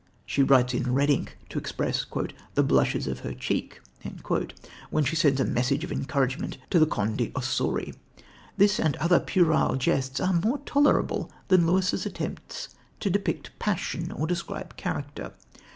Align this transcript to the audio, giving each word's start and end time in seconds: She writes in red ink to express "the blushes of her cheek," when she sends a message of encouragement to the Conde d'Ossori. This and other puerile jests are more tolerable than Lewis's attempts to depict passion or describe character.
She 0.25 0.41
writes 0.41 0.73
in 0.73 0.95
red 0.95 1.11
ink 1.11 1.37
to 1.49 1.59
express 1.59 2.07
"the 2.55 2.63
blushes 2.63 3.05
of 3.05 3.19
her 3.19 3.35
cheek," 3.35 3.79
when 4.89 5.03
she 5.03 5.15
sends 5.15 5.39
a 5.39 5.45
message 5.45 5.83
of 5.83 5.91
encouragement 5.91 6.57
to 6.71 6.79
the 6.79 6.87
Conde 6.87 7.17
d'Ossori. 7.17 7.93
This 8.57 8.79
and 8.79 8.95
other 8.95 9.19
puerile 9.19 9.75
jests 9.75 10.19
are 10.19 10.33
more 10.33 10.57
tolerable 10.65 11.31
than 11.49 11.67
Lewis's 11.67 12.07
attempts 12.07 12.69
to 12.99 13.11
depict 13.11 13.51
passion 13.59 14.11
or 14.11 14.25
describe 14.25 14.75
character. 14.75 15.33